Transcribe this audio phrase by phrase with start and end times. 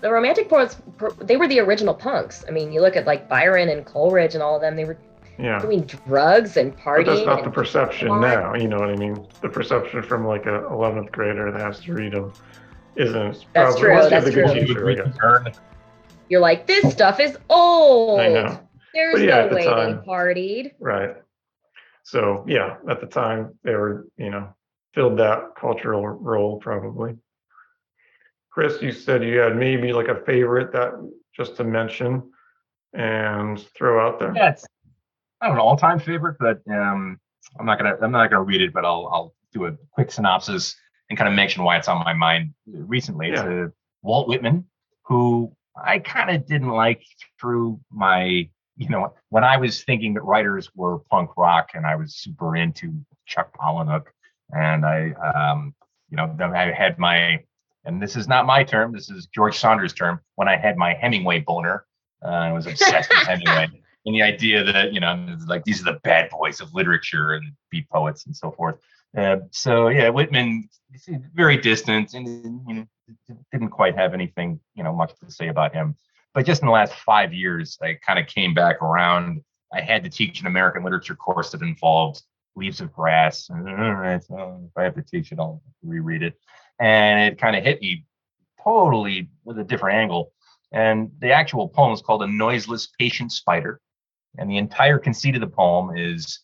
[0.00, 0.76] the romantic poets
[1.20, 4.42] they were the original punks i mean you look at like byron and coleridge and
[4.42, 4.98] all of them they were
[5.40, 5.58] yeah.
[5.58, 8.54] doing drugs and partying But that's not the perception now.
[8.54, 9.26] You know what I mean?
[9.40, 12.32] The perception from like a 11th grader that has to read them
[12.96, 13.32] isn't.
[13.32, 13.44] That's
[13.74, 14.66] probably- true, unless you that's have a good true.
[14.66, 15.16] teacher, I guess.
[15.18, 15.52] Turn.
[16.28, 18.60] you're like this stuff is old I know.
[18.94, 21.16] there's yeah, no the way time- they partied Right.
[22.02, 24.54] So yeah, at the time they were, you know,
[24.94, 27.16] filled that cultural role probably.
[28.50, 30.92] Chris, you said you had maybe like a favorite that
[31.36, 32.32] just to mention
[32.94, 34.32] and throw out there.
[34.34, 34.66] Yeah, it's
[35.40, 37.20] not know, all-time favorite, but um,
[37.58, 40.74] I'm not gonna I'm not gonna read it, but I'll I'll do a quick synopsis
[41.10, 43.28] and kind of mention why it's on my mind recently.
[43.30, 43.64] It's Yeah.
[43.64, 43.68] uh,
[44.02, 44.64] Walt Whitman,
[45.02, 47.04] who I kind of didn't like
[47.38, 51.96] through my you know when I was thinking that writers were punk rock and I
[51.96, 52.94] was super into
[53.26, 54.04] Chuck Palahniuk
[54.54, 55.74] and I um
[56.08, 57.40] you know I had my
[57.84, 60.94] and this is not my term this is George Saunders' term when I had my
[60.94, 61.84] Hemingway boner
[62.24, 63.68] uh, I was obsessed with Hemingway
[64.06, 67.52] and the idea that you know like these are the bad boys of literature and
[67.70, 68.76] beat poets and so forth.
[69.16, 70.68] Uh, so yeah, Whitman
[71.34, 72.26] very distant and
[72.68, 72.86] you know
[73.52, 75.96] didn't quite have anything you know much to say about him.
[76.32, 79.42] But just in the last five years, I kind of came back around.
[79.72, 82.22] I had to teach an American literature course that involved
[82.56, 83.50] Leaves of Grass.
[83.50, 86.38] All right, so if I have to teach it, I'll reread it.
[86.78, 88.04] And it kind of hit me
[88.62, 90.32] totally with a different angle.
[90.72, 93.80] And the actual poem is called A Noiseless Patient Spider.
[94.38, 96.40] And the entire conceit of the poem is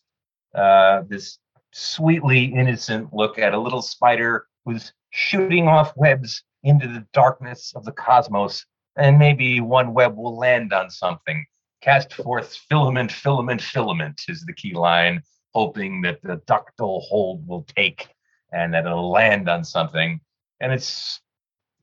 [0.55, 1.39] uh, this
[1.77, 7.85] sweetly innocent look at a little spider who's shooting off webs into the darkness of
[7.85, 8.65] the cosmos.
[8.97, 11.45] And maybe one web will land on something.
[11.83, 15.21] Cast forth filament, filament, filament is the key line,
[15.53, 18.09] hoping that the ductile hold will take
[18.53, 20.21] and that it'll land on something.
[20.61, 21.21] And it's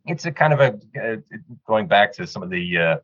[0.07, 1.37] it's a kind of a uh,
[1.67, 2.97] going back to some of the uh,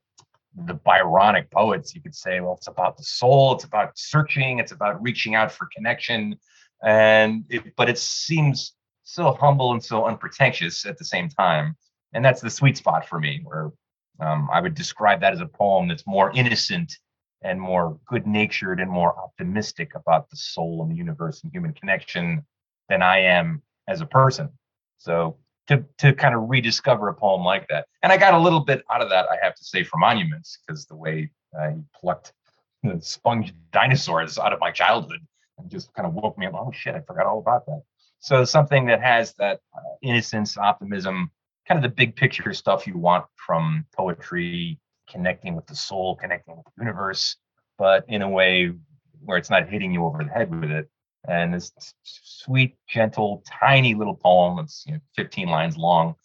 [0.66, 4.72] the Byronic poets, you could say, well, it's about the soul, it's about searching, it's
[4.72, 6.35] about reaching out for connection,
[6.84, 8.73] and it, but it seems
[9.03, 11.75] so humble and so unpretentious at the same time,
[12.13, 13.72] and that's the sweet spot for me, where
[14.19, 16.94] um, I would describe that as a poem that's more innocent
[17.41, 22.45] and more good-natured and more optimistic about the soul and the universe and human connection
[22.90, 24.50] than I am as a person.
[24.97, 27.85] So to to kind of rediscover a poem like that.
[28.03, 30.59] And I got a little bit out of that, I have to say, for Monuments,
[30.59, 32.34] because the way uh, he plucked
[32.84, 35.22] the sponge dinosaurs out of my childhood
[35.59, 36.53] and just kind of woke me up.
[36.56, 37.81] Oh shit, I forgot all about that.
[38.20, 41.31] So something that has that uh, innocence, optimism,
[41.68, 46.58] kind of the big picture stuff you want from poetry, connecting with the soul, connecting
[46.58, 47.38] with the universe,
[47.78, 48.74] but in a way
[49.24, 50.90] where it's not hitting you over the head with it
[51.28, 51.72] and this
[52.03, 56.16] sweet, gentle, tiny little poem that's you know, 15 lines long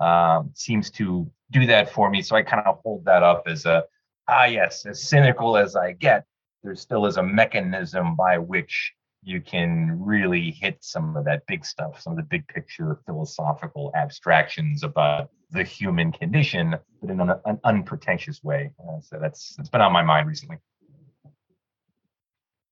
[0.00, 2.22] um, seems to do that for me.
[2.22, 3.84] So I kind of hold that up as a
[4.28, 6.24] ah yes, as cynical as I get,
[6.68, 8.92] there still is a mechanism by which
[9.22, 13.90] you can really hit some of that big stuff, some of the big picture philosophical
[13.96, 18.70] abstractions about the human condition, but in an, an unpretentious way.
[18.78, 20.58] Uh, so that's that's been on my mind recently.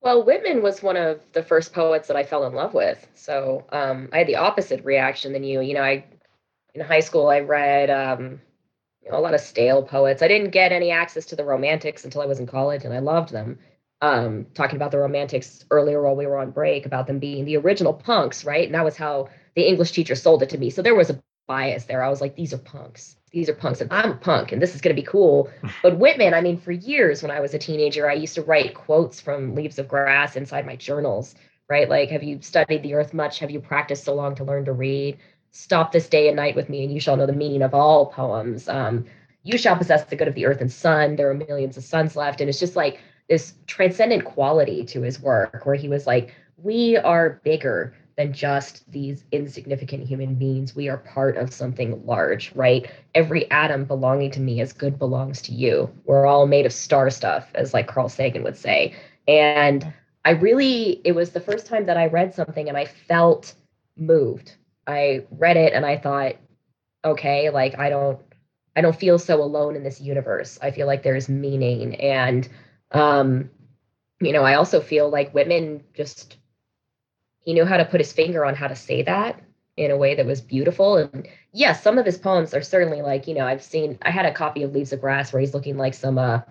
[0.01, 3.05] Well, Whitman was one of the first poets that I fell in love with.
[3.15, 5.61] So um, I had the opposite reaction than you.
[5.61, 6.05] You know, I
[6.75, 8.39] in high school I read um,
[9.03, 10.21] you know, a lot of stale poets.
[10.21, 12.99] I didn't get any access to the romantics until I was in college, and I
[12.99, 13.57] loved them.
[13.99, 17.57] Um, talking about the romantics earlier while we were on break about them being the
[17.57, 18.65] original punks, right?
[18.65, 20.69] And that was how the English teacher sold it to me.
[20.69, 22.03] So there was a bias there.
[22.03, 23.15] I was like, these are punks.
[23.31, 25.49] These are punks, and I'm a punk, and this is going to be cool.
[25.81, 28.75] But Whitman, I mean, for years when I was a teenager, I used to write
[28.75, 31.35] quotes from Leaves of Grass inside my journals,
[31.69, 31.89] right?
[31.89, 33.39] Like, have you studied the earth much?
[33.39, 35.17] Have you practiced so long to learn to read?
[35.51, 38.05] Stop this day and night with me, and you shall know the meaning of all
[38.07, 38.69] poems.
[38.69, 39.05] Um,
[39.43, 41.15] you shall possess the good of the earth and sun.
[41.15, 42.41] There are millions of suns left.
[42.41, 46.97] And it's just like this transcendent quality to his work where he was like, we
[46.97, 50.75] are bigger than just these insignificant human beings.
[50.75, 52.89] We are part of something large, right?
[53.13, 55.93] Every atom belonging to me as good belongs to you.
[56.05, 58.95] We're all made of star stuff, as like Carl Sagan would say.
[59.27, 59.93] And
[60.25, 63.53] I really, it was the first time that I read something and I felt
[63.95, 64.55] moved.
[64.87, 66.37] I read it and I thought,
[67.05, 68.19] okay, like I don't,
[68.75, 70.57] I don't feel so alone in this universe.
[70.61, 71.95] I feel like there's meaning.
[71.95, 72.49] And,
[72.91, 73.49] um,
[74.19, 76.37] you know, I also feel like Whitman just
[77.41, 79.41] he knew how to put his finger on how to say that
[79.77, 80.97] in a way that was beautiful.
[80.97, 84.25] And yes, some of his poems are certainly like, you know, I've seen I had
[84.25, 86.41] a copy of Leaves of Grass where he's looking like some uh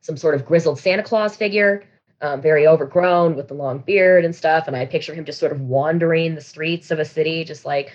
[0.00, 1.84] some sort of grizzled Santa Claus figure,
[2.20, 4.66] um, very overgrown with the long beard and stuff.
[4.66, 7.90] And I picture him just sort of wandering the streets of a city, just like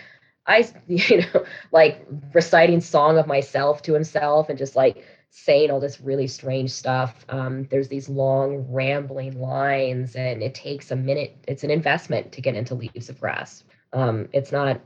[0.47, 5.79] I, you know, like reciting song of myself to himself and just like saying all
[5.79, 7.25] this really strange stuff.
[7.29, 11.37] Um, there's these long rambling lines, and it takes a minute.
[11.47, 13.63] It's an investment to get into Leaves of Grass.
[13.93, 14.81] Um, it's not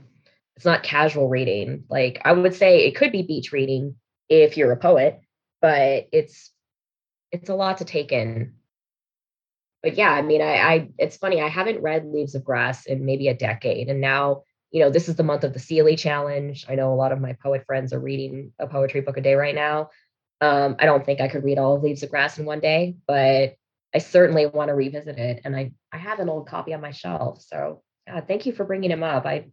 [0.56, 1.86] it's not casual reading.
[1.90, 3.96] Like I would say, it could be beach reading
[4.30, 5.22] if you're a poet,
[5.62, 6.52] but it's
[7.32, 8.56] it's a lot to take in.
[9.82, 11.42] But yeah, I mean, I, I it's funny.
[11.42, 15.10] I haven't read Leaves of Grass in maybe a decade, and now you know this
[15.10, 16.66] is the month of the Sealey Challenge.
[16.70, 19.36] I know a lot of my poet friends are reading a poetry book a day
[19.36, 19.90] right now.
[20.44, 22.96] Um, I don't think I could read all of Leaves of Grass in one day,
[23.08, 23.56] but
[23.96, 25.42] I certainly want to revisit it.
[25.46, 28.66] And I I have an old copy on my shelf, so yeah, thank you for
[28.66, 29.26] bringing him up.
[29.26, 29.46] I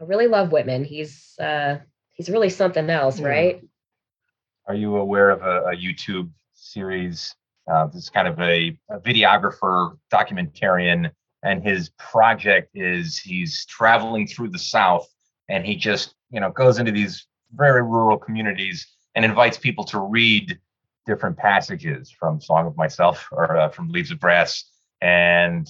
[0.00, 0.84] I really love Whitman.
[0.84, 1.78] He's uh,
[2.12, 3.28] he's really something else, Yeah.
[3.28, 3.60] right?
[4.66, 7.34] Are you aware of a, a YouTube series?
[7.70, 11.10] Uh, this is kind of a, a videographer, documentarian,
[11.42, 15.08] and his project is he's traveling through the South,
[15.48, 19.98] and he just you know goes into these very rural communities and invites people to
[19.98, 20.58] read
[21.06, 24.64] different passages from Song of Myself or uh, from Leaves of Grass.
[25.00, 25.68] And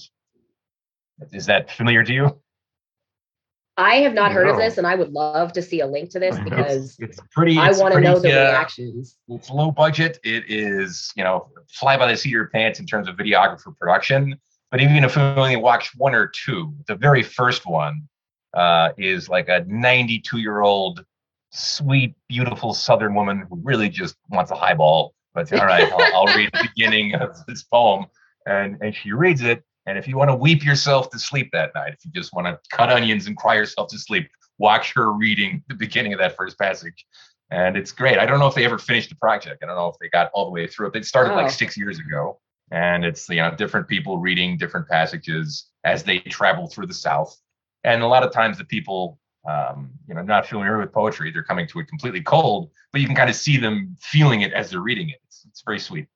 [1.31, 2.41] is that familiar to you?
[3.77, 6.19] I have not heard of this, and I would love to see a link to
[6.19, 7.57] this because It's pretty.
[7.57, 9.17] I want to know the uh, reactions.
[9.29, 10.19] it's low budget.
[10.23, 13.75] It is, you know, fly by the seat of your pants in terms of videographer
[13.77, 14.39] production.
[14.69, 18.07] But even if we only watch one or two, the very first one
[18.53, 21.03] uh, is like a 92 year old,
[21.51, 25.13] sweet, beautiful Southern woman who really just wants a highball.
[25.33, 28.05] But all right, I'll, I'll read the beginning of this poem,
[28.45, 29.63] and and she reads it.
[29.85, 32.47] And if you want to weep yourself to sleep that night, if you just want
[32.47, 36.35] to cut onions and cry yourself to sleep, watch her reading the beginning of that
[36.35, 37.05] first passage
[37.51, 38.17] and it's great.
[38.17, 39.61] I don't know if they ever finished the project.
[39.61, 40.93] I don't know if they got all the way through it.
[40.93, 41.35] They started Oh.
[41.35, 42.39] like six years ago,
[42.71, 47.35] and it's you know different people reading different passages as they travel through the South.
[47.83, 51.43] And a lot of times the people, um, you know, not familiar with poetry, they're
[51.43, 54.69] coming to it completely cold, but you can kind of see them feeling it as
[54.69, 55.19] they're reading it.
[55.25, 56.07] It's, it's very sweet.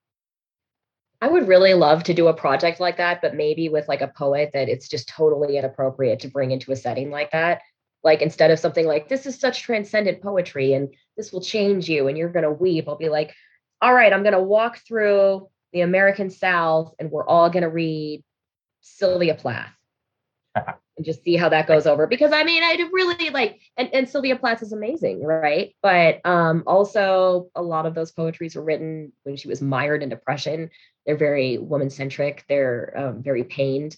[1.21, 4.09] I would really love to do a project like that, but maybe with like a
[4.09, 7.61] poet that it's just totally inappropriate to bring into a setting like that.
[8.03, 12.07] Like instead of something like this is such transcendent poetry and this will change you
[12.07, 13.33] and you're gonna weep, I'll be like,
[13.81, 18.23] all right, I'm gonna walk through the American South and we're all gonna read
[18.81, 19.73] Sylvia Plath
[20.97, 22.07] and just see how that goes over.
[22.07, 25.75] Because I mean, I really like and, and Sylvia Plath is amazing, right?
[25.81, 30.09] But um also a lot of those poetries were written when she was mired in
[30.09, 30.69] depression.
[31.05, 33.95] They're very woman centric they're um, very pained.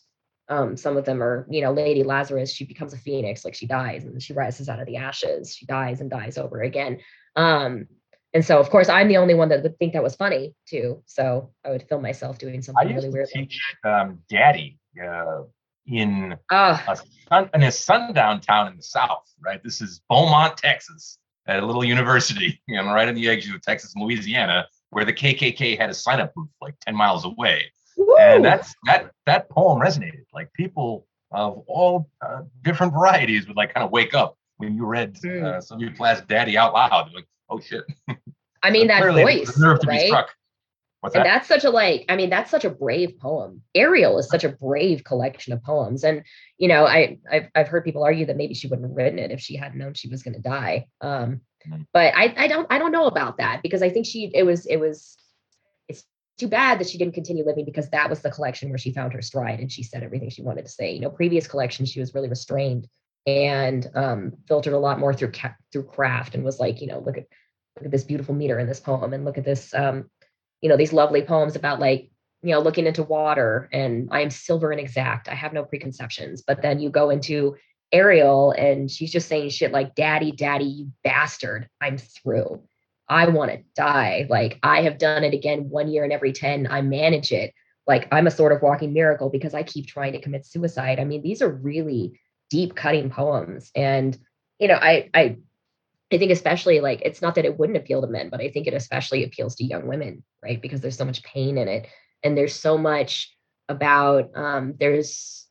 [0.49, 3.67] Um, some of them are you know lady lazarus she becomes a phoenix like she
[3.67, 5.55] dies and she rises out of the ashes.
[5.55, 6.99] She dies and dies over again.
[7.35, 7.87] Um,
[8.33, 11.03] and so of course i'm the only one that would think that was funny too.
[11.05, 13.27] So i would film myself doing I something used really to weird.
[13.29, 15.43] teach um, Daddy uh,
[15.87, 16.97] in oh a
[17.29, 19.61] sun, in a sundown town in the south, right?
[19.63, 21.17] This is Beaumont, Texas,
[21.47, 25.05] at a little university, you know, right on the edge of Texas and Louisiana, where
[25.05, 27.63] the KKK had a sign-up booth like 10 miles away.
[28.19, 30.23] And that's that that poem resonated.
[30.33, 34.85] Like people of all uh, different varieties would like kind of wake up when you
[34.85, 35.43] read Hmm.
[35.43, 37.11] uh, Sylvia Plath's Daddy out loud.
[37.13, 37.83] Like, oh shit.
[38.61, 40.29] i mean that voice the nerve to be right struck.
[41.01, 41.29] What's and that?
[41.29, 44.49] that's such a like i mean that's such a brave poem ariel is such a
[44.49, 46.23] brave collection of poems and
[46.57, 49.31] you know i i've, I've heard people argue that maybe she wouldn't have written it
[49.31, 51.85] if she hadn't known she was going to die um Mhm.
[51.91, 54.65] but i i don't i don't know about that because i think she it was
[54.67, 55.17] it was
[55.89, 56.05] it's
[56.37, 59.11] too bad that she didn't continue living because that was the collection where she found
[59.13, 61.99] her stride and she said everything she wanted to say you know previous collections she
[61.99, 62.87] was really restrained
[63.25, 66.99] and um filtered a lot more through ca- through craft and was like you know
[66.99, 67.25] look at
[67.75, 70.09] look at this beautiful meter in this poem and look at this um
[70.61, 72.09] you know these lovely poems about like
[72.41, 76.41] you know looking into water and i am silver and exact i have no preconceptions.
[76.41, 77.55] But then you go into
[77.91, 82.61] ariel and she's just saying shit like daddy daddy you bastard i'm through.
[83.09, 84.27] I want to die.
[84.29, 87.53] Like i have done it again one year in every 10 i manage it.
[87.85, 90.99] Like i'm a sort of walking miracle because i keep trying to commit suicide.
[90.99, 93.71] I mean these are really deep cutting poems.
[93.75, 94.17] And
[94.59, 95.37] you know i i
[96.11, 98.67] I think especially like it's not that it wouldn't appeal to men, but I think
[98.67, 100.61] it especially appeals to young women, right?
[100.61, 101.87] Because there's so much pain in it,
[102.23, 103.35] and there's so much
[103.67, 105.45] about um, there's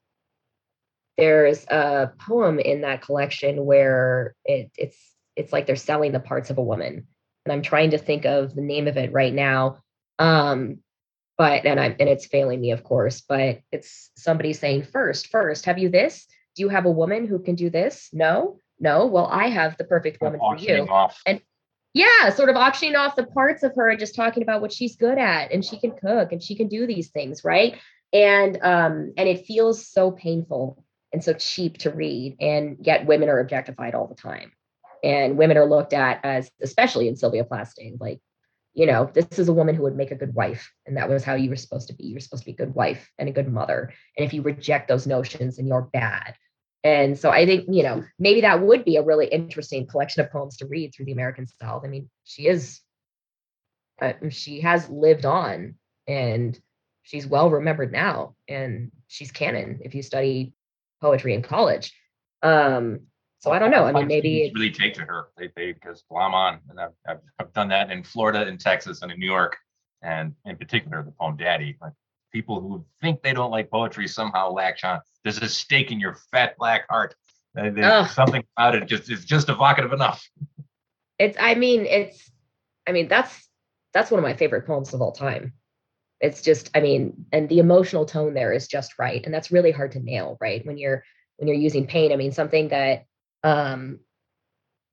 [1.18, 4.98] there's a poem in that collection where it, it's
[5.34, 7.06] it's like they're selling the parts of a woman,
[7.44, 9.80] and I'm trying to think of the name of it right now,
[10.18, 10.78] um,
[11.36, 15.66] but and I'm and it's failing me, of course, but it's somebody saying first, first,
[15.66, 16.26] have you this?
[16.56, 18.08] do you have a woman who can do this?
[18.12, 19.06] No, no.
[19.06, 20.86] Well, I have the perfect woman for you.
[20.88, 21.20] Off.
[21.26, 21.40] And
[21.94, 24.96] yeah, sort of auctioning off the parts of her and just talking about what she's
[24.96, 27.78] good at and she can cook and she can do these things, right?
[28.12, 33.28] And um, and it feels so painful and so cheap to read, and yet women
[33.28, 34.52] are objectified all the time.
[35.02, 38.20] And women are looked at as, especially in Sylvia Plath's day, like
[38.76, 40.70] you know, this is a woman who would make a good wife.
[40.84, 42.04] And that was how you were supposed to be.
[42.04, 43.94] You're supposed to be a good wife and a good mother.
[44.18, 46.34] And if you reject those notions, and you're bad.
[46.86, 50.30] And so I think, you know, maybe that would be a really interesting collection of
[50.30, 51.82] poems to read through the American South.
[51.84, 52.80] I mean, she is,
[54.00, 55.74] uh, she has lived on
[56.06, 56.56] and
[57.02, 58.36] she's well remembered now.
[58.46, 60.52] And she's canon if you study
[61.00, 61.92] poetry in college.
[62.44, 63.00] Um,
[63.40, 63.82] so I don't know.
[63.82, 65.26] I mean, maybe really take to her.
[65.36, 68.58] They they because well, I'm on, and I've, I've I've done that in Florida, in
[68.58, 69.56] Texas, and in New York,
[70.02, 71.92] and in particular the poem "Daddy." Like
[72.32, 75.00] people who think they don't like poetry somehow latch on.
[75.24, 77.14] There's a stake in your fat black heart.
[77.54, 80.26] There's something about it just is just evocative enough.
[81.18, 81.38] It's.
[81.40, 82.30] I mean, it's.
[82.86, 83.48] I mean, that's
[83.94, 85.54] that's one of my favorite poems of all time.
[86.20, 86.70] It's just.
[86.74, 89.98] I mean, and the emotional tone there is just right, and that's really hard to
[89.98, 90.60] nail, right?
[90.66, 91.04] When you're
[91.38, 92.12] when you're using pain.
[92.12, 93.06] I mean, something that
[93.44, 94.00] um,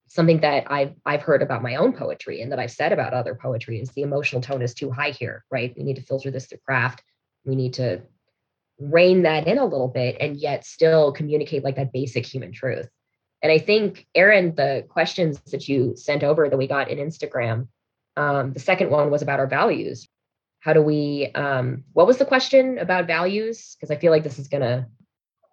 [0.08, 3.36] something that I've I've heard about my own poetry and that I've said about other
[3.36, 5.74] poetry is the emotional tone is too high here, right?
[5.76, 7.04] We need to filter this through craft.
[7.46, 8.02] We need to
[8.80, 12.90] rein that in a little bit and yet still communicate like that basic human truth.
[13.42, 17.68] And I think Aaron, the questions that you sent over that we got in Instagram,
[18.16, 20.08] um, the second one was about our values.
[20.62, 21.30] How do we?
[21.36, 23.76] Um, what was the question about values?
[23.76, 24.88] Because I feel like this is gonna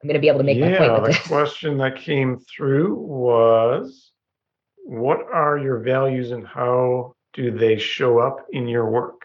[0.03, 1.13] I'm going to be able to make yeah, my point.
[1.13, 4.13] the question that came through was,
[4.85, 9.20] what are your values and how do they show up in your work?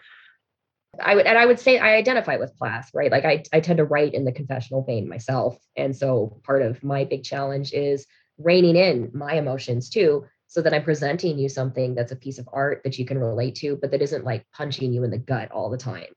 [1.00, 3.10] I would, and I would say I identify with Plath, right?
[3.10, 6.82] Like I, I tend to write in the confessional vein myself, and so part of
[6.82, 8.06] my big challenge is
[8.38, 12.48] reining in my emotions too, so that I'm presenting you something that's a piece of
[12.52, 15.50] art that you can relate to, but that isn't like punching you in the gut
[15.50, 16.12] all the time.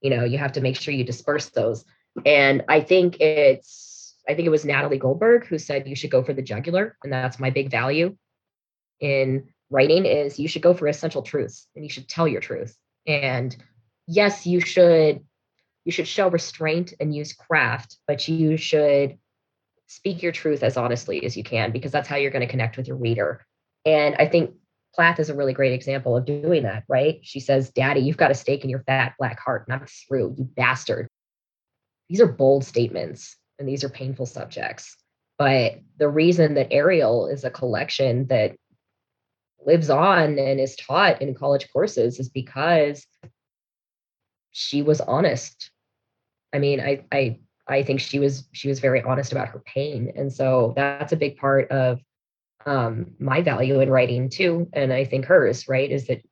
[0.00, 1.84] You know, you have to make sure you disperse those,
[2.26, 6.22] and I think it's I think it was Natalie Goldberg who said you should go
[6.22, 8.16] for the jugular, and that's my big value
[9.00, 12.76] in writing is you should go for essential truths and you should tell your truth.
[13.06, 13.54] And
[14.06, 15.20] yes, you should
[15.84, 19.18] you should show restraint and use craft, but you should
[19.88, 22.76] speak your truth as honestly as you can because that's how you're going to connect
[22.76, 23.44] with your reader.
[23.84, 24.54] And I think
[24.94, 27.18] Plath is a really great example of doing that, right?
[27.22, 30.44] She says, Daddy, you've got a stake in your fat black heart, not through, you
[30.44, 31.08] bastard.
[32.08, 34.96] These are bold statements and these are painful subjects.
[35.38, 38.54] But the reason that Ariel is a collection that
[39.64, 43.06] lives on and is taught in college courses is because
[44.52, 45.70] she was honest.
[46.52, 50.12] I mean, I I I think she was she was very honest about her pain,
[50.16, 52.00] and so that's a big part of
[52.64, 54.68] um, my value in writing too.
[54.72, 56.22] And I think hers, right, is that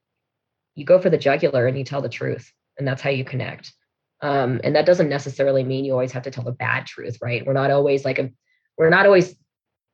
[0.75, 3.73] you go for the jugular and you tell the truth, and that's how you connect.
[4.23, 7.45] Um, and that doesn't necessarily mean you always have to tell the bad truth, right?
[7.47, 8.31] We're not always like a,
[8.77, 9.35] we're not always,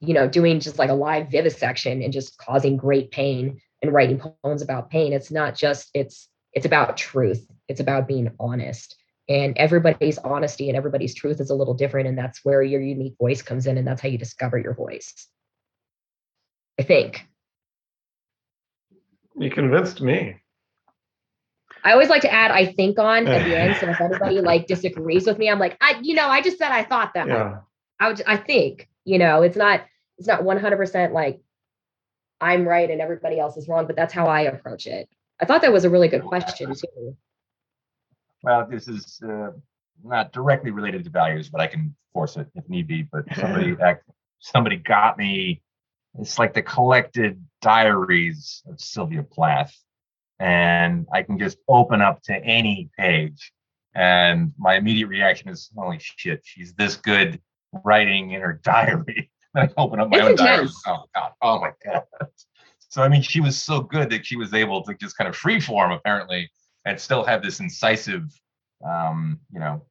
[0.01, 4.19] you know, doing just like a live vivisection and just causing great pain and writing
[4.19, 5.13] poems about pain.
[5.13, 7.47] It's not just, it's, it's about truth.
[7.69, 8.97] It's about being honest.
[9.29, 12.09] And everybody's honesty and everybody's truth is a little different.
[12.09, 13.77] And that's where your unique voice comes in.
[13.77, 15.29] And that's how you discover your voice.
[16.79, 17.27] I think.
[19.39, 20.37] You convinced me.
[21.83, 23.77] I always like to add I think on at the end.
[23.77, 26.73] So if anybody like disagrees with me, I'm like, I, you know, I just said
[26.73, 27.29] I thought that.
[27.29, 27.59] Yeah.
[27.99, 29.83] I would I think, you know, it's not
[30.19, 31.41] it's not 100% like
[32.41, 35.09] I'm right and everybody else is wrong, but that's how I approach it.
[35.41, 37.17] I thought that was a really good question too.
[38.47, 39.51] Well, this is uh,
[40.05, 43.03] not directly related to values, but I can force it if need be.
[43.03, 43.77] But somebody
[44.39, 45.63] somebody got me.
[46.21, 49.77] It's like the collected diaries of Sylvia Plath
[50.39, 53.53] and I can just open up to any page.
[53.97, 57.41] And my immediate reaction is, holy shit, she's this good
[57.85, 59.31] writing in her diary.
[59.57, 60.69] I open up my it's own diary.
[60.87, 62.05] Oh god, oh my god.
[62.91, 65.37] So I mean, she was so good that she was able to just kind of
[65.37, 66.49] freeform apparently,
[66.87, 68.25] and still have this incisive,
[68.83, 69.83] um, you know,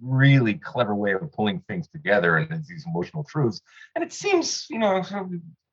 [0.00, 3.60] really clever way of pulling things together and these emotional truths.
[3.96, 5.02] And it seems, you know,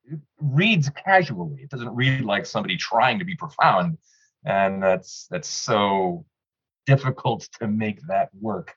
[0.04, 1.62] it reads casually.
[1.62, 3.98] It doesn't read like somebody trying to be profound
[4.44, 6.24] and that's that's so
[6.86, 8.74] difficult to make that work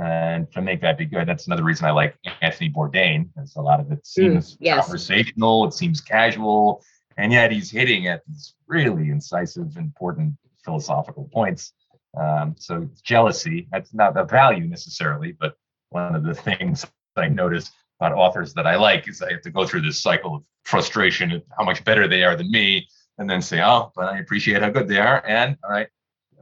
[0.00, 1.26] and to make that be good.
[1.26, 4.58] That's another reason I like Anthony Bourdain, because a lot of it mm, seems mm,
[4.60, 4.84] yes.
[4.84, 6.82] conversational, it seems casual,
[7.16, 10.34] and yet he's hitting at these really incisive, important
[10.68, 11.72] philosophical points.
[12.18, 15.54] Um, so jealousy, that's not a value necessarily, but
[15.88, 19.50] one of the things I notice about authors that I like is I have to
[19.50, 23.28] go through this cycle of frustration at how much better they are than me, and
[23.28, 25.88] then say, oh, but I appreciate how good they are, and all right,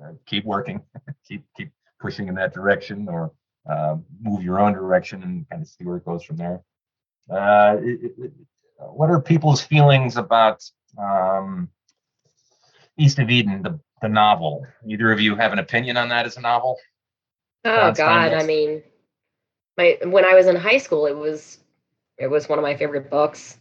[0.02, 0.82] uh, keep working,
[1.28, 3.32] keep keep pushing in that direction, or
[3.70, 6.60] uh, move your own direction and kind of see where it goes from there.
[7.30, 8.32] Uh, it, it,
[8.78, 10.62] what are people's feelings about
[10.98, 11.70] um,
[12.98, 14.66] East of Eden, the, the novel?
[14.86, 16.78] Either of you have an opinion on that as a novel?
[17.64, 18.82] Oh God, I mean,
[19.76, 21.58] my when I was in high school, it was
[22.16, 23.58] it was one of my favorite books,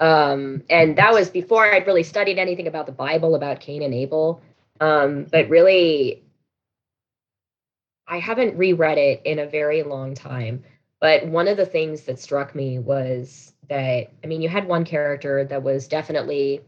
[0.00, 3.94] um, and that was before I'd really studied anything about the Bible, about Cain and
[3.94, 4.42] Abel.
[4.80, 6.24] Um, but really,
[8.08, 10.64] I haven't reread it in a very long time.
[11.00, 14.84] But one of the things that struck me was that I mean, you had one
[14.84, 16.62] character that was definitely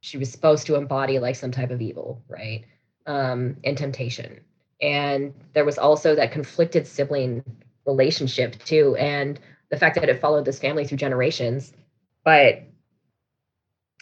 [0.00, 2.64] she was supposed to embody like some type of evil, right?
[3.06, 4.40] Um, and temptation.
[4.80, 7.42] And there was also that conflicted sibling
[7.84, 9.40] relationship too, and
[9.70, 11.72] the fact that it followed this family through generations.
[12.24, 12.62] But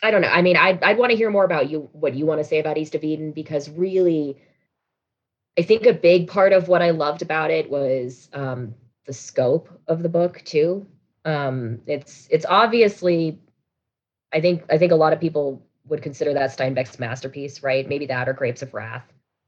[0.02, 0.28] I don't know.
[0.28, 2.58] I mean, I'd, I'd want to hear more about you, what you want to say
[2.58, 4.36] about East of Eden, because really,
[5.58, 8.74] I think a big part of what I loved about it was um,
[9.06, 10.86] the scope of the book too.
[11.24, 13.40] Um, it's it's obviously,
[14.32, 17.88] I think I think a lot of people would consider that Steinbeck's masterpiece, right?
[17.88, 19.04] Maybe that or Grapes of Wrath.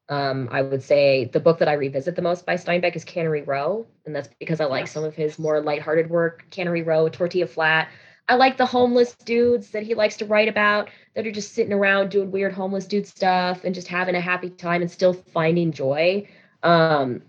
[0.09, 3.43] Um, I would say the book that I revisit the most by Steinbeck is Cannery
[3.43, 4.93] Row, and that's because I like yes.
[4.93, 6.47] some of his more lighthearted work.
[6.51, 7.89] Cannery Row, Tortilla Flat.
[8.27, 11.73] I like the homeless dudes that he likes to write about that are just sitting
[11.73, 15.73] around doing weird homeless dude stuff and just having a happy time and still finding
[15.73, 16.29] joy.
[16.63, 17.23] Um,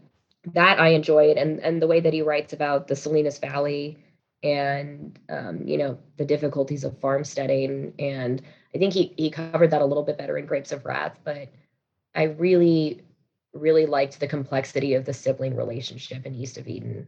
[0.54, 3.98] that I enjoyed, and and the way that he writes about the Salinas Valley
[4.42, 8.42] and um, you know the difficulties of farmsteading, and
[8.74, 11.50] I think he he covered that a little bit better in Grapes of Wrath, but
[12.16, 13.02] I really,
[13.54, 17.08] really liked the complexity of the sibling relationship in East of Eden.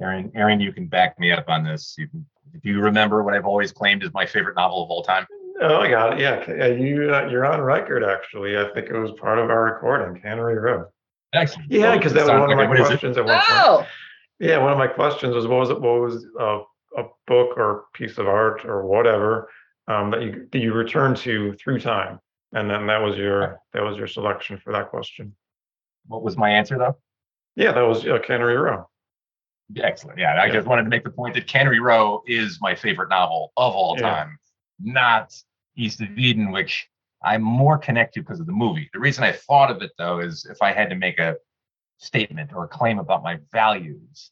[0.00, 1.96] Aaron, Aaron, you can back me up on this.
[1.98, 2.24] You, can,
[2.62, 5.26] do you remember what I've always claimed is my favorite novel of all time?
[5.60, 6.20] Oh, I got it.
[6.20, 8.04] Yeah, you uh, you're on record.
[8.04, 10.86] Actually, I think it was part of our recording, Cannery Row.
[11.34, 11.70] Excellent.
[11.70, 13.76] Yeah, because that was one of my questions at one oh!
[13.78, 13.88] point.
[14.38, 15.80] Yeah, one of my questions was what was it?
[15.80, 16.60] What was uh,
[16.98, 19.48] a book or piece of art or whatever
[19.88, 22.18] um, that you that you return to through time,
[22.52, 25.34] and then that was your that was your selection for that question.
[26.06, 26.96] What was my answer though?
[27.56, 28.88] Yeah, that was uh, Cannery Row.
[29.76, 30.18] Excellent.
[30.18, 30.52] Yeah, I yeah.
[30.52, 33.96] just wanted to make the point that Cannery Row is my favorite novel of all
[33.96, 34.10] yeah.
[34.10, 34.38] time,
[34.80, 35.34] not
[35.76, 36.88] East of Eden, which
[37.22, 38.88] I'm more connected because of the movie.
[38.92, 41.36] The reason I thought of it though is if I had to make a
[41.98, 44.30] statement or a claim about my values,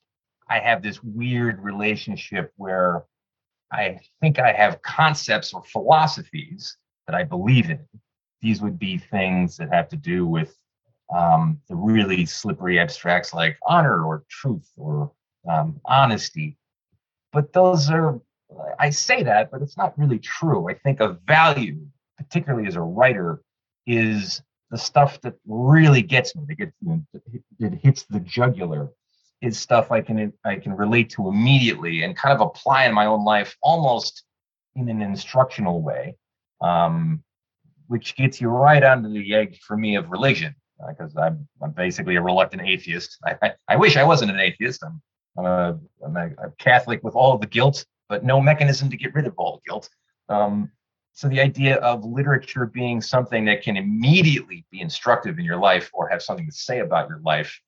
[0.48, 3.04] I have this weird relationship where
[3.72, 7.80] I think I have concepts or philosophies that I believe in.
[8.40, 10.56] These would be things that have to do with
[11.14, 15.12] um, the really slippery abstracts like honor or truth or
[15.48, 16.56] um, honesty.
[17.32, 18.20] But those are,
[18.78, 20.70] I say that, but it's not really true.
[20.70, 21.87] I think a value,
[22.18, 23.42] particularly as a writer,
[23.87, 26.44] is the stuff that really gets me.
[26.48, 26.72] That gets,
[27.59, 28.90] it hits the jugular
[29.42, 33.07] is stuff I can I can relate to immediately and kind of apply in my
[33.07, 34.25] own life almost
[34.75, 36.16] in an instructional way,
[36.61, 37.22] um,
[37.87, 40.55] which gets you right onto the edge for me of religion
[40.88, 43.18] because uh, I'm I'm basically a reluctant atheist.
[43.25, 44.83] I, I, I wish I wasn't an atheist.
[44.83, 45.01] I'm
[45.38, 49.14] I'm a, I'm a, a Catholic with all the guilt, but no mechanism to get
[49.14, 49.88] rid of all the guilt.
[50.29, 50.70] Um,
[51.12, 55.90] so the idea of literature being something that can immediately be instructive in your life
[55.94, 57.59] or have something to say about your life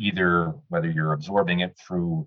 [0.00, 2.26] either whether you're absorbing it through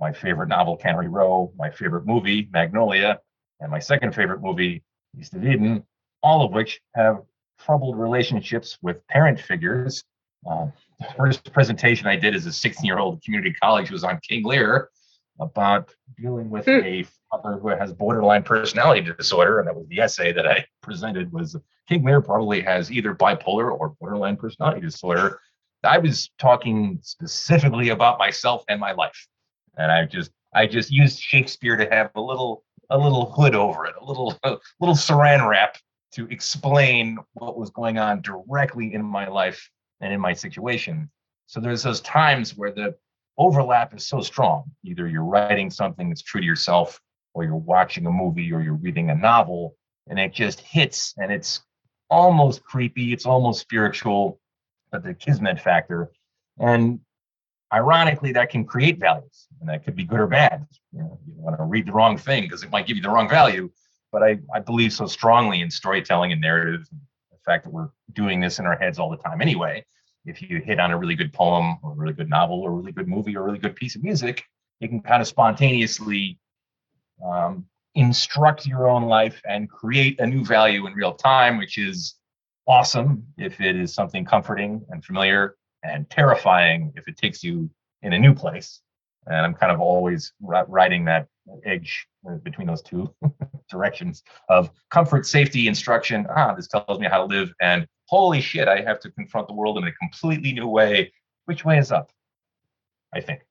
[0.00, 3.20] my favorite novel, Cannery Row, my favorite movie, Magnolia,
[3.60, 4.82] and my second favorite movie,
[5.18, 5.84] East of Eden,
[6.22, 7.22] all of which have
[7.60, 10.02] troubled relationships with parent figures.
[10.44, 10.66] Uh,
[10.98, 14.44] the first presentation I did as a 16 year old community college was on King
[14.44, 14.88] Lear
[15.40, 16.84] about dealing with mm.
[16.84, 19.60] a father who has borderline personality disorder.
[19.60, 21.56] And that was the essay that I presented was
[21.88, 25.40] King Lear probably has either bipolar or borderline personality disorder.
[25.84, 29.26] I was talking specifically about myself and my life.
[29.76, 33.86] And I just I just used Shakespeare to have a little a little hood over
[33.86, 35.76] it, a little a little saran wrap
[36.12, 41.10] to explain what was going on directly in my life and in my situation.
[41.46, 42.94] So there's those times where the
[43.38, 44.64] overlap is so strong.
[44.84, 47.00] Either you're writing something that's true to yourself,
[47.34, 49.74] or you're watching a movie, or you're reading a novel,
[50.08, 51.62] and it just hits and it's
[52.10, 54.38] almost creepy, it's almost spiritual,
[54.98, 56.10] the kismet factor.
[56.58, 57.00] And
[57.72, 60.66] ironically, that can create values, and that could be good or bad.
[60.92, 63.10] You, know, you want to read the wrong thing because it might give you the
[63.10, 63.70] wrong value.
[64.10, 66.86] But I, I believe so strongly in storytelling and narrative,
[67.30, 69.84] the fact that we're doing this in our heads all the time anyway,
[70.26, 72.74] if you hit on a really good poem or a really good novel or a
[72.74, 74.44] really good movie or a really good piece of music,
[74.80, 76.38] you can kind of spontaneously
[77.24, 82.14] um, instruct your own life and create a new value in real time, which is
[82.66, 87.68] awesome if it is something comforting and familiar and terrifying if it takes you
[88.02, 88.80] in a new place.
[89.26, 91.28] And I'm kind of always riding that
[91.64, 92.06] edge
[92.42, 93.12] between those two
[93.70, 96.26] directions of comfort, safety, instruction.
[96.34, 97.52] Ah, this tells me how to live.
[97.60, 101.12] And holy shit, I have to confront the world in a completely new way.
[101.44, 102.10] Which way is up?
[103.14, 103.42] I think.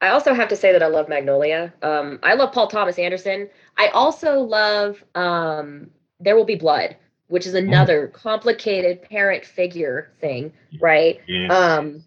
[0.00, 1.72] I also have to say that I love Magnolia.
[1.82, 3.48] Um, I love Paul Thomas Anderson.
[3.76, 5.90] I also love um,
[6.20, 6.96] There Will Be Blood,
[7.30, 7.58] which is mm.
[7.58, 8.12] another mm.
[8.12, 11.20] complicated parent figure thing, right?
[11.26, 11.50] Yes.
[11.50, 12.04] Um,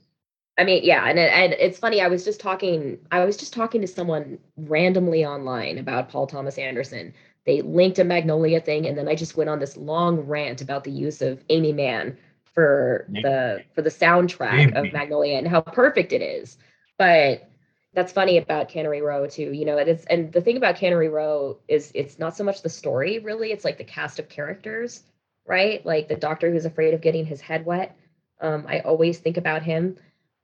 [0.58, 2.02] I mean, yeah, and and it's funny.
[2.02, 3.00] I was just talking.
[3.12, 7.14] I was just talking to someone randomly online about Paul Thomas Anderson.
[7.46, 10.84] They linked a Magnolia thing, and then I just went on this long rant about
[10.84, 12.18] the use of Aimee Mann
[12.54, 16.58] for the for the soundtrack of Magnolia and how perfect it is.
[17.00, 17.50] But
[17.94, 19.52] that's funny about Cannery Row too.
[19.54, 22.62] You know, it is, and the thing about Cannery Row is it's not so much
[22.62, 25.04] the story really; it's like the cast of characters,
[25.46, 25.86] right?
[25.86, 27.98] Like the doctor who's afraid of getting his head wet.
[28.42, 29.98] Um, I always think about him.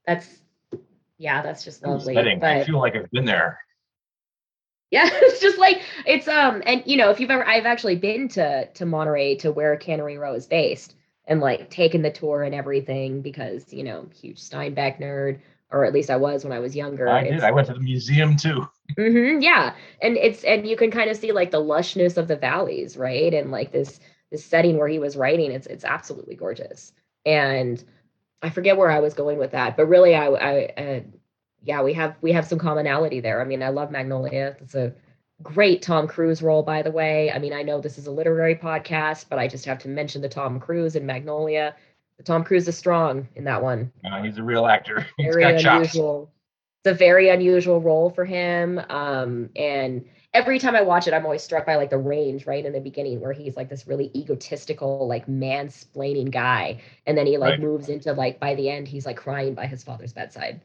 [0.06, 0.28] That's
[1.18, 2.14] yeah, that's just lovely.
[2.14, 3.60] But, I feel like I've been there.
[4.92, 8.28] Yeah, it's just like it's um, and you know, if you've ever, I've actually been
[8.30, 12.56] to to Monterey to where Cannery Row is based, and like taken the tour and
[12.56, 15.40] everything because you know, huge Steinbeck nerd
[15.72, 17.08] or at least I was when I was younger.
[17.08, 17.44] I did.
[17.44, 18.68] I went to the museum too.
[18.98, 22.36] Mm-hmm, yeah, and it's and you can kind of see like the lushness of the
[22.36, 23.34] valleys, right?
[23.34, 24.00] And like this
[24.32, 26.94] this setting where he was writing, it's it's absolutely gorgeous.
[27.26, 27.84] And
[28.42, 31.00] I forget where I was going with that, but really, I, I uh,
[31.64, 33.42] yeah, we have we have some commonality there.
[33.42, 34.56] I mean, I love Magnolia.
[34.62, 34.94] It's a
[35.42, 37.32] great Tom Cruise role, by the way.
[37.32, 40.22] I mean, I know this is a literary podcast, but I just have to mention
[40.22, 41.76] the Tom Cruise in Magnolia
[42.18, 43.92] The Tom Cruise is strong in that one.
[44.04, 45.08] Uh, he's a real actor.
[45.18, 46.26] He's very unusual.
[46.26, 46.36] Chops.
[46.84, 48.80] It's a very unusual role for him.
[48.90, 52.66] Um, and every time I watch it, I'm always struck by like the range right
[52.66, 56.82] in the beginning where he's like this really egotistical, like mansplaining guy.
[57.06, 57.62] And then he like right.
[57.62, 60.62] moves into like by the end, he's like crying by his father's bedside.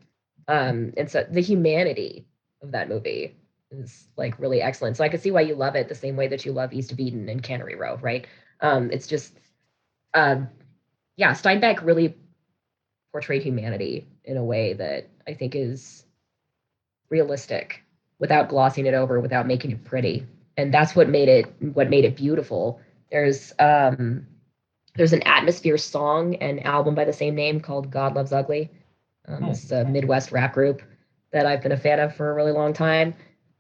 [0.49, 2.27] Um, and so the humanity
[2.63, 3.37] of that movie
[3.71, 4.97] is like really excellent.
[4.97, 6.93] So I can see why you love it the same way that you love East
[6.93, 8.27] of Eden and Cannery Row, right?
[8.61, 9.35] Um, it's just
[10.13, 10.49] um,
[11.17, 12.17] yeah, Steinbeck really
[13.13, 16.05] portrayed humanity in a way that I think is
[17.09, 17.83] realistic
[18.19, 20.27] without glossing it over, without making it pretty.
[20.57, 22.81] And that's what made it what made it beautiful.
[23.11, 24.27] There's um
[24.97, 28.71] there's an atmosphere song and album by the same name called God Loves Ugly.
[29.27, 30.83] Um, It's a Midwest rap group
[31.33, 33.15] that I've been a fan of for a really long time.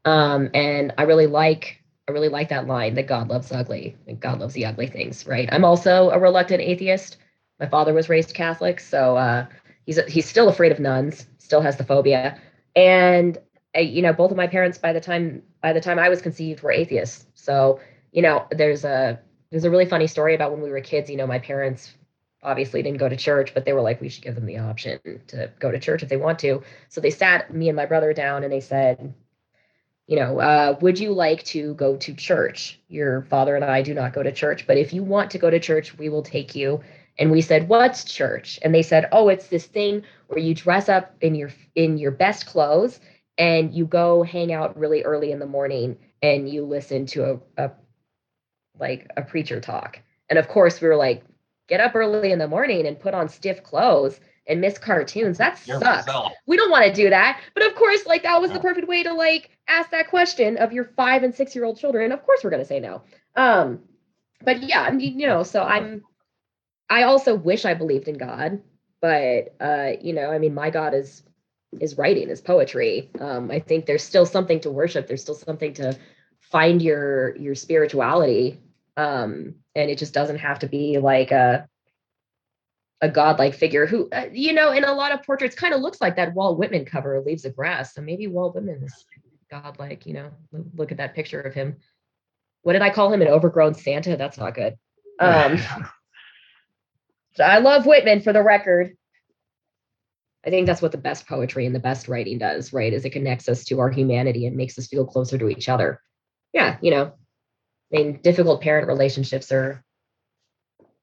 [0.05, 4.21] Um, and I really like I really like that line that God loves ugly and
[4.21, 5.49] God loves the ugly things, right?
[5.51, 7.17] I'm also a reluctant atheist.
[7.59, 9.47] My father was raised Catholic, so uh,
[9.87, 12.39] he's he's still afraid of nuns, still has the phobia,
[12.77, 13.39] and
[13.77, 16.23] uh, you know both of my parents by the time by the time I was
[16.23, 17.27] conceived were atheists.
[17.35, 17.81] So
[18.13, 21.11] you know there's a there's a really funny story about when we were kids.
[21.11, 21.95] You know my parents
[22.43, 25.01] obviously didn't go to church, but they were like we should give them the option
[25.29, 26.63] to go to church if they want to.
[26.89, 29.15] So they sat me and my brother down and they said,
[30.07, 32.81] you know, uh, would you like to go to church?
[32.89, 35.49] Your father and I do not go to church, but if you want to go
[35.49, 36.83] to church, we will take you
[37.19, 40.89] and we said what's church and they said oh it's this thing where you dress
[40.89, 43.01] up in your in your best clothes
[43.39, 47.65] and you go hang out really early in the morning and you listen to a,
[47.65, 47.71] a
[48.79, 50.01] like a preacher talk.
[50.29, 51.25] And of course we were like
[51.69, 55.39] get up early in the morning and put on stiff clothes and miss cartoons.
[55.39, 56.07] That sucks.
[56.47, 57.41] we don't want to do that.
[57.55, 60.73] But of course like that was the perfect way to like ask that question of
[60.73, 62.05] your five and six year old children.
[62.05, 63.03] And of course we're going to say no.
[63.37, 63.81] Um
[64.43, 66.03] but yeah I mean, you know so i'm
[66.91, 68.61] I also wish I believed in God,
[69.01, 71.23] but uh, you know, I mean, my God is
[71.81, 73.11] is writing, is poetry.
[73.21, 75.07] Um, I think there's still something to worship.
[75.07, 75.99] There's still something to
[76.41, 78.61] find your your spirituality,
[78.97, 81.69] um, and it just doesn't have to be like a
[83.01, 86.01] a godlike figure who, uh, you know, in a lot of portraits, kind of looks
[86.01, 87.95] like that Walt Whitman cover, Leaves of Grass.
[87.95, 89.05] So maybe Walt Whitman is
[89.51, 90.07] godlike.
[90.07, 90.31] You know,
[90.75, 91.77] look at that picture of him.
[92.63, 93.21] What did I call him?
[93.21, 94.17] An overgrown Santa?
[94.17, 94.79] That's not good.
[95.21, 95.59] Um,
[97.39, 98.97] I love Whitman for the record.
[100.47, 102.93] I think that's what the best poetry and the best writing does, right?
[102.93, 106.01] Is it connects us to our humanity and makes us feel closer to each other.
[106.53, 107.13] Yeah, you know,
[107.93, 109.83] I mean, difficult parent relationships are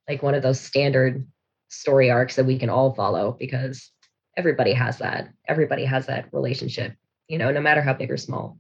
[0.07, 1.27] like one of those standard
[1.69, 3.91] story arcs that we can all follow because
[4.37, 5.29] everybody has that.
[5.47, 6.93] Everybody has that relationship,
[7.27, 8.57] you know, no matter how big or small.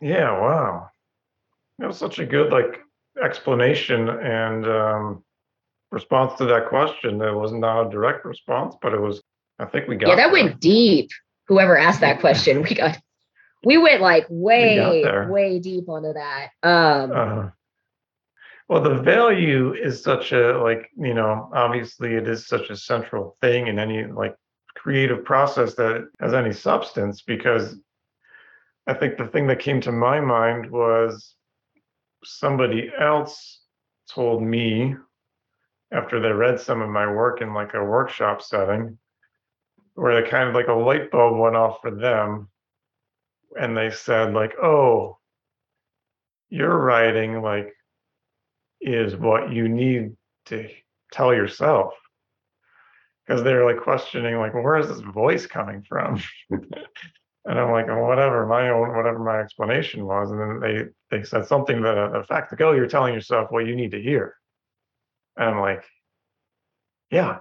[0.00, 0.90] Yeah, wow.
[1.78, 2.80] That was such a good like
[3.22, 5.24] explanation and um
[5.94, 7.22] response to that question.
[7.22, 9.22] It was not a direct response, but it was.
[9.58, 10.08] I think we got.
[10.08, 10.44] Yeah, that there.
[10.44, 11.10] went deep.
[11.46, 12.98] Whoever asked that question, we got.
[13.64, 15.30] We went like way, there.
[15.30, 16.50] way deep onto that.
[16.62, 17.50] Um, Uh,
[18.68, 23.36] well, the value is such a like you know obviously it is such a central
[23.40, 24.34] thing in any like
[24.74, 27.76] creative process that has any substance because
[28.86, 31.34] I think the thing that came to my mind was
[32.24, 33.60] somebody else
[34.10, 34.96] told me
[35.94, 38.98] after they read some of my work in like a workshop setting
[39.94, 42.48] where they kind of like a light bulb went off for them
[43.58, 45.16] and they said like oh
[46.50, 47.72] your writing like
[48.80, 50.68] is what you need to
[51.12, 51.94] tell yourself.
[53.26, 56.20] Because they're like questioning like where is this voice coming from?
[57.46, 60.30] And i'm like oh, whatever my own whatever my explanation was.
[60.30, 63.66] And then they they said something that the fact that oh you're telling yourself what
[63.66, 64.34] you need to hear
[65.36, 65.84] and i'm like
[67.10, 67.38] yeah.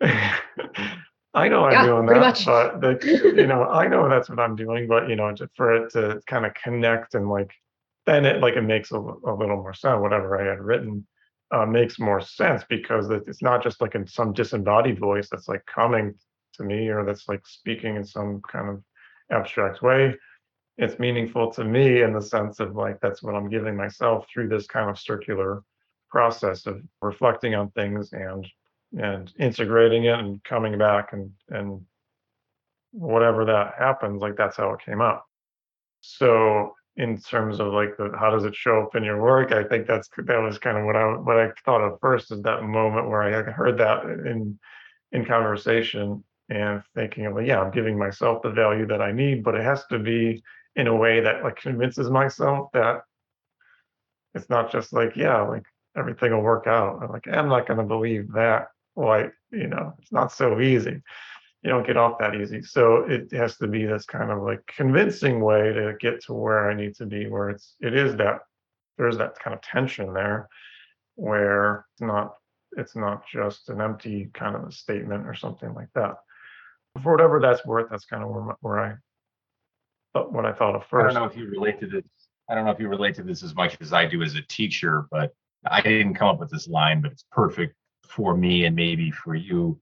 [0.02, 2.44] I know i'm Yeah, doing that much.
[2.46, 5.74] but the, you know i know that's what i'm doing but you know to, for
[5.74, 7.50] it to kind of connect and like
[8.06, 11.06] then it like it makes a, a little more sense whatever i had written
[11.52, 15.64] uh, makes more sense because it's not just like in some disembodied voice that's like
[15.66, 16.14] coming
[16.54, 18.82] to me or that's like speaking in some kind of
[19.30, 20.12] abstract way.
[20.78, 24.48] It's meaningful to me in the sense of like that's what i'm giving myself through
[24.48, 25.62] this kind of circular
[26.10, 28.46] process of reflecting on things and
[28.98, 31.80] and integrating it and coming back and and
[32.92, 35.26] whatever that happens like that's how it came up.
[36.00, 39.52] So in terms of like the how does it show up in your work?
[39.52, 42.42] I think that's that was kind of what i what i thought of first is
[42.42, 44.58] that moment where i heard that in
[45.12, 49.42] in conversation and thinking of like yeah i'm giving myself the value that i need
[49.42, 50.42] but it has to be
[50.76, 53.00] in a way that like convinces myself that
[54.34, 55.64] it's not just like yeah like
[55.96, 59.92] everything will work out i'm like i'm not going to believe that like you know
[60.00, 61.02] it's not so easy
[61.62, 64.60] you don't get off that easy so it has to be this kind of like
[64.76, 68.40] convincing way to get to where i need to be where it's it is that
[68.98, 70.48] there's that kind of tension there
[71.16, 72.34] where it's not
[72.76, 76.14] it's not just an empty kind of a statement or something like that
[77.02, 78.94] for whatever that's worth that's kind of where, my- where i
[80.30, 81.10] what i thought of first.
[81.10, 82.02] I don't know if you relate to this.
[82.48, 84.42] I don't know if you relate to this as much as I do as a
[84.42, 85.34] teacher, but
[85.70, 87.74] I didn't come up with this line, but it's perfect
[88.08, 89.80] for me and maybe for you,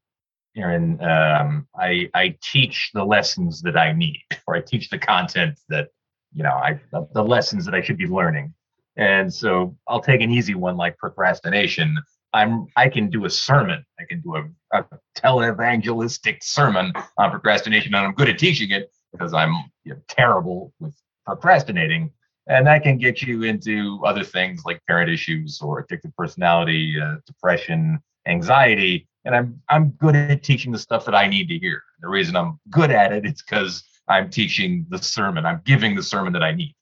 [0.57, 1.01] Aaron.
[1.03, 5.89] Um, I I teach the lessons that I need, or I teach the content that
[6.33, 8.55] you know I the, the lessons that I should be learning.
[8.97, 11.99] And so I'll take an easy one like procrastination.
[12.33, 13.85] I'm I can do a sermon.
[13.99, 14.85] I can do a, a
[15.17, 19.53] televangelistic sermon on procrastination, and I'm good at teaching it because I'm
[19.85, 20.95] you know, terrible with
[21.25, 22.13] procrastinating.
[22.47, 27.17] And that can get you into other things like parent issues or addictive personality, uh,
[27.27, 29.07] depression, anxiety.
[29.25, 31.83] And I'm I'm good at teaching the stuff that I need to hear.
[32.01, 35.47] The reason I'm good at it is because I'm teaching the sermon.
[35.47, 36.75] I'm giving the sermon that I need.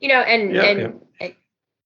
[0.00, 0.86] you know, and Yeah, and yeah.
[1.20, 1.34] and-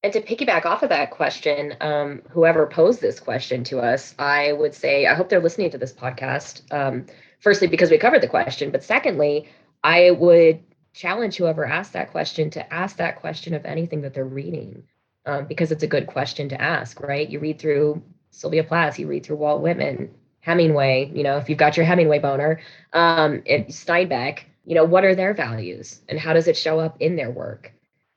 [0.02, 4.52] and to piggyback off of that question, um, whoever posed this question to us, I
[4.54, 6.62] would say I hope they're listening to this podcast.
[6.72, 7.04] Um,
[7.40, 9.46] firstly, because we covered the question, but secondly,
[9.84, 10.60] I would
[10.92, 14.84] challenge whoever asked that question to ask that question of anything that they're reading,
[15.26, 17.28] um, because it's a good question to ask, right?
[17.28, 21.10] You read through Sylvia Plath, you read through Walt Whitman, Hemingway.
[21.14, 22.60] You know, if you've got your Hemingway boner,
[22.92, 24.40] um, Steinbeck.
[24.64, 27.72] You know, what are their values and how does it show up in their work?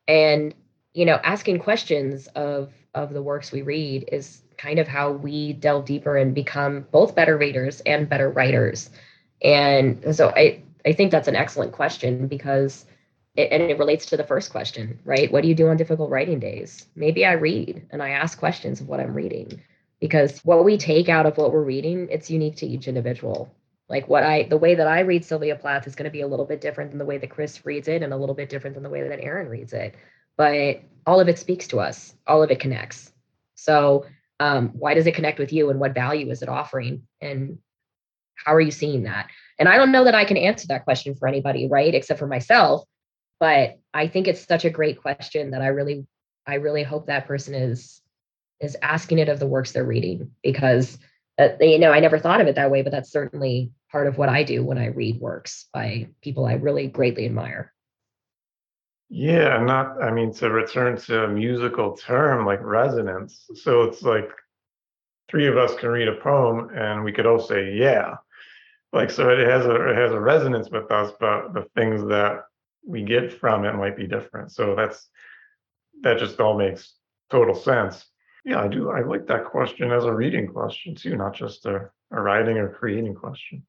[0.07, 0.53] and
[0.93, 5.53] you know asking questions of of the works we read is kind of how we
[5.53, 8.89] delve deeper and become both better readers and better writers
[9.41, 12.85] and so i i think that's an excellent question because
[13.35, 15.31] it, and it relates to the first question right?
[15.31, 16.85] What do you do on difficult writing days?
[16.95, 19.61] Maybe i read and i ask questions of what i'm reading
[19.99, 23.53] because what we take out of what we're reading it's unique to each individual.
[23.89, 26.27] Like what i the way that i read sylvia plath is going to be a
[26.27, 28.75] little bit different than the way that chris reads it and a little bit different
[28.75, 29.95] than the way that aaron reads it.
[30.37, 32.13] But all of it speaks to us.
[32.25, 33.11] All of it connects.
[33.55, 34.05] So
[34.39, 37.07] um, why does it connect with you and what value is it offering?
[37.21, 37.59] And
[38.35, 39.29] how are you seeing that
[39.63, 42.27] and i don't know that i can answer that question for anybody right except for
[42.27, 42.83] myself
[43.39, 46.05] but i think it's such a great question that i really
[46.45, 48.01] i really hope that person is
[48.59, 50.97] is asking it of the works they're reading because
[51.39, 54.17] uh, you know i never thought of it that way but that's certainly part of
[54.17, 57.71] what i do when i read works by people i really greatly admire
[59.09, 63.45] Yeah, not, I mean, to return to a musical term like resonance.
[63.53, 64.29] So it's like
[65.29, 68.15] three of us can read a poem and we could all say, yeah.
[68.93, 72.43] Like, so it has a, it has a resonance with us, but the things that
[72.85, 74.51] we get from it might be different.
[74.51, 75.09] So that's,
[76.01, 76.93] that just all makes
[77.31, 78.05] total sense.
[78.45, 78.91] Yeah, I do.
[78.91, 82.69] I like that question as a reading question too, not just a, a writing or
[82.69, 83.65] creating question.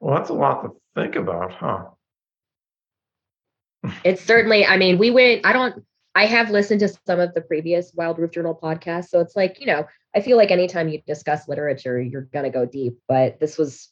[0.00, 1.84] Well, that's a lot to think about, huh?
[4.02, 7.40] It's certainly, I mean, we went, I don't, I have listened to some of the
[7.40, 9.08] previous Wild Roof Journal podcasts.
[9.08, 12.50] So it's like, you know, I feel like anytime you discuss literature, you're going to
[12.50, 12.98] go deep.
[13.08, 13.88] But this was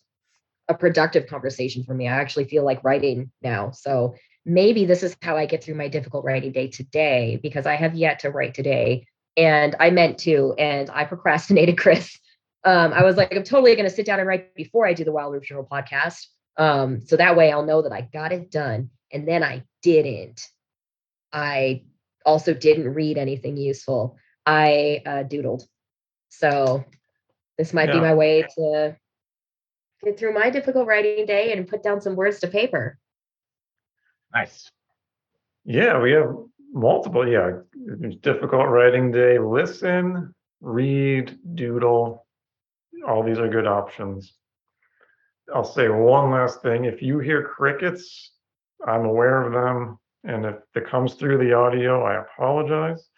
[0.69, 2.09] a productive conversation for me.
[2.09, 3.71] I actually feel like writing now.
[3.71, 7.77] So maybe this is how I get through my difficult writing day today because I
[7.77, 9.07] have yet to write today.
[9.37, 12.19] And I meant to, and I procrastinated, Chris.
[12.65, 15.05] Um, I was like, I'm totally going to sit down and write before I do
[15.05, 16.27] the Wild Roof Journal podcast.
[16.59, 18.91] Um, so that way I'll know that I got it done.
[19.11, 20.43] And then I didn't.
[21.33, 21.85] I
[22.25, 24.17] also didn't read anything useful.
[24.47, 25.63] I uh, doodled.
[26.29, 26.85] So
[27.59, 28.97] this might be my way to
[30.03, 32.99] get through my difficult writing day and put down some words to paper.
[34.35, 34.71] Nice.
[35.65, 36.35] Yeah, we have
[36.73, 37.29] multiple.
[37.29, 37.61] Yeah,
[38.21, 39.39] difficult writing day.
[39.39, 42.27] Listen, read, doodle.
[43.07, 44.35] All these are good options.
[45.55, 46.85] I'll say one last thing.
[46.85, 48.33] If you hear crickets,
[48.87, 49.99] I'm aware of them.
[50.25, 53.09] And if it comes through the audio, I apologize.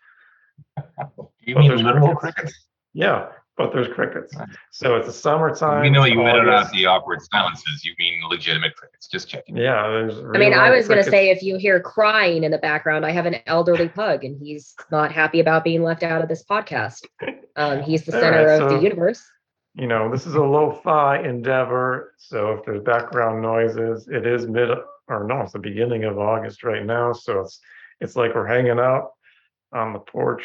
[1.45, 2.35] You But mean literal crickets.
[2.35, 2.67] crickets?
[2.95, 4.33] Yeah, but there's crickets.
[4.71, 5.83] So it's the summertime.
[5.83, 6.73] We know you edited out August.
[6.75, 7.85] the awkward silences.
[7.85, 9.09] You mean legitimate crickets.
[9.09, 9.57] Just checking.
[9.57, 10.19] Yeah, there's.
[10.19, 13.11] I mean, I was going to say if you hear crying in the background, I
[13.11, 17.05] have an elderly pug and he's not happy about being left out of this podcast.
[17.57, 19.21] Um, he's the center right, of the universe.
[19.75, 22.15] you know, this is a lo-fi endeavor.
[22.19, 24.71] So if there's background noises, it is mid
[25.09, 27.13] or no, it's the beginning of August right now.
[27.13, 27.61] So it's
[28.01, 29.11] it's like we're hanging out
[29.73, 30.45] on the porch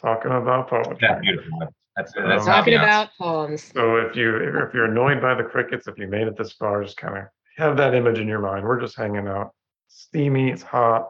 [0.00, 0.96] talking about poetry.
[1.02, 1.60] Yeah, beautiful.
[1.96, 3.62] That's that's Talking about poems.
[3.72, 6.82] So if you if you're annoyed by the crickets, if you made it this far,
[6.82, 7.24] just kind of
[7.56, 8.64] have that image in your mind.
[8.64, 9.52] We're just hanging out.
[9.88, 11.08] Steamy, it's hot.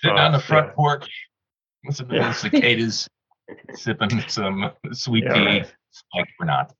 [0.00, 0.72] sitting Oh, on the uh, front yeah.
[0.74, 1.10] porch,
[1.84, 2.28] listening to Yeah.
[2.28, 3.08] the cicadas,
[3.74, 5.44] sipping some sweet Yeah, tea.
[5.46, 5.74] right.
[6.14, 6.72] Like we're not.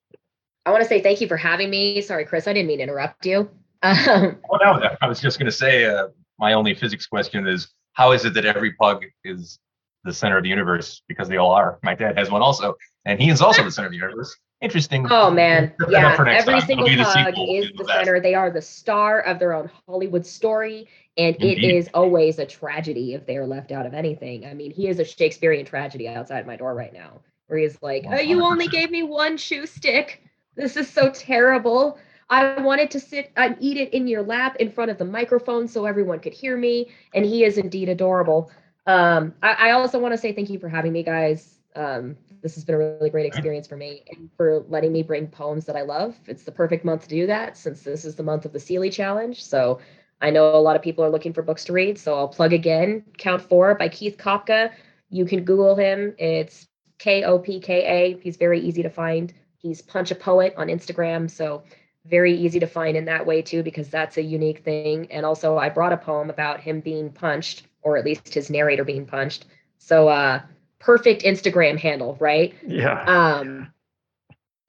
[0.64, 2.00] I want to say thank you for having me.
[2.02, 3.48] Sorry, Chris, I didn't mean to interrupt you.
[3.82, 6.08] Um, Oh no, I was just going to say uh,
[6.38, 9.58] my only physics question is how is it that every pug is
[10.04, 11.78] the center of the universe because they all are.
[11.82, 14.34] My dad has one also, and he is also the center of the universe.
[14.62, 15.06] Interesting.
[15.10, 16.34] Oh man, Set that up yeah.
[16.38, 16.60] Every time.
[16.62, 18.20] Single the pug sequel is to the center.
[18.20, 21.74] They are the star of their own Hollywood story, and it Indeed.
[21.76, 24.46] is always a tragedy if they are left out of anything.
[24.46, 28.06] I mean, he is a Shakespearean tragedy outside my door right now, where he's like,
[28.08, 30.22] oh, "You only gave me one shoe stick.
[30.54, 31.98] This is so terrible.
[32.28, 35.68] I wanted to sit and eat it in your lap in front of the microphone
[35.68, 38.50] so everyone could hear me." And he is indeed adorable.
[38.86, 41.58] Um, I, I also want to say thank you for having me, guys.
[41.74, 45.26] Um, this has been a really great experience for me and for letting me bring
[45.26, 46.16] poems that I love.
[46.26, 48.92] It's the perfect month to do that since this is the month of the Sealey
[48.92, 49.42] Challenge.
[49.42, 49.80] So
[50.20, 51.98] I know a lot of people are looking for books to read.
[51.98, 54.70] So I'll plug again Count Four by Keith Kopka.
[55.10, 56.14] You can Google him.
[56.18, 58.20] It's K O P K A.
[58.20, 59.34] He's very easy to find.
[59.58, 61.30] He's Punch a Poet on Instagram.
[61.30, 61.64] So
[62.08, 65.10] very easy to find in that way too, because that's a unique thing.
[65.10, 68.84] And also, I brought a poem about him being punched, or at least his narrator
[68.84, 69.46] being punched.
[69.78, 70.40] So, uh,
[70.78, 72.54] perfect Instagram handle, right?
[72.66, 73.02] Yeah.
[73.04, 73.72] Um,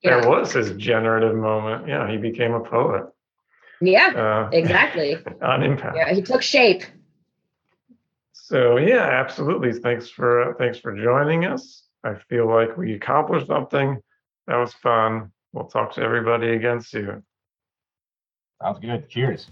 [0.01, 1.87] yeah, was his generative moment.
[1.87, 3.05] Yeah, he became a poet.
[3.81, 5.17] yeah, Uh, exactly.
[5.41, 5.95] on impact.
[5.97, 6.83] Yeah, he took shape.
[8.33, 9.73] So yeah, absolutely.
[9.73, 11.83] Thanks for uh, thanks for joining us.
[12.03, 13.97] I feel like we accomplished something.
[14.47, 15.31] That was fun.
[15.53, 17.23] We'll talk to everybody again soon.
[18.61, 19.09] Sounds good.
[19.09, 19.49] Cheers.